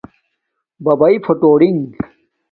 [0.83, 1.79] بباݵ فُوٹورنݣ